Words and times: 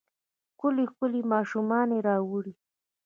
ښکلې، 0.51 0.85
ښکلې 0.91 1.21
ماشومانې 1.33 1.97
راوړي 2.07 2.53